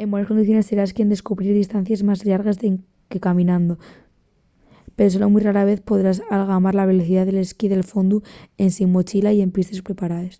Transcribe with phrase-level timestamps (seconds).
[0.00, 2.58] en bones condiciones serás quien a cubrir distancies más llargues
[3.10, 3.74] que caminando–
[4.96, 8.16] pero solo mui rara vez podrás algamar la velocidá del ski de fondu
[8.64, 10.34] ensin mochila y en pistes preparaes